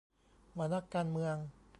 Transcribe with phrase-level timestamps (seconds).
[0.57, 1.35] ว่านักการเมือง